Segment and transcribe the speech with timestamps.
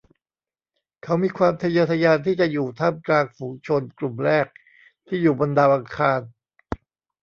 [1.03, 4.47] เขามีความทะเยอทะยานที่จะอยู่ท่ามกลางฝูงชนกลุ่มแรก
[5.07, 6.21] ที่อยู่บนดาวอังคาร